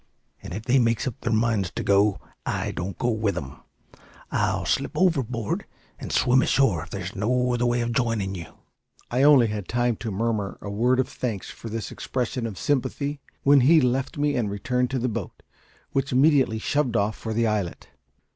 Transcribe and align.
And 0.41 0.51
if 0.51 0.63
they 0.63 0.79
makes 0.79 1.05
up 1.07 1.21
their 1.21 1.31
minds 1.31 1.69
to 1.75 1.83
go, 1.83 2.19
I 2.43 2.71
don't 2.71 2.97
go 2.97 3.09
with 3.11 3.37
'em. 3.37 3.57
I'll 4.31 4.65
slip 4.65 4.97
overboard, 4.97 5.67
and 5.99 6.11
swim 6.11 6.41
ashore, 6.41 6.81
if 6.81 6.89
there's 6.89 7.15
no 7.15 7.53
other 7.53 7.67
way 7.67 7.81
of 7.81 7.91
joinin' 7.91 8.33
you." 8.33 8.51
I 9.11 9.17
had 9.19 9.25
only 9.25 9.61
time 9.67 9.97
to 9.97 10.09
murmur 10.09 10.57
a 10.59 10.71
word 10.71 10.99
of 10.99 11.07
thanks 11.07 11.51
for 11.51 11.69
this 11.69 11.91
expression 11.91 12.47
of 12.47 12.57
sympathy, 12.57 13.19
when 13.43 13.59
he 13.61 13.79
left 13.79 14.17
me 14.17 14.35
and 14.35 14.49
returned 14.49 14.89
to 14.89 14.97
the 14.97 15.07
boat, 15.07 15.43
which 15.91 16.11
immediately 16.11 16.57
shoved 16.57 16.97
off 16.97 17.15
for 17.15 17.31
the 17.31 17.45
islet. 17.45 17.89